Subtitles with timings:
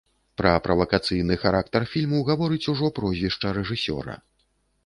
[0.41, 4.19] Пра правакацыйны характар фільму гаворыць ужо прозвішча рэжысёра.